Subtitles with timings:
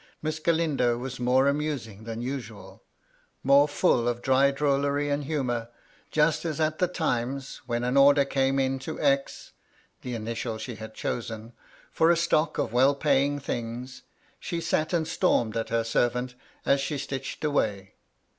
[0.23, 2.81] Miss Galindo was more amusing than usual,
[3.43, 5.69] more fiill of dry drollery and humour;
[6.09, 9.51] just as at the times when an order came in to X.
[10.01, 11.53] (the initial she had chosen)
[11.91, 14.01] for a stock of well paying things,
[14.39, 16.33] she sat and stormed at her servant
[16.65, 17.93] as she stitched away.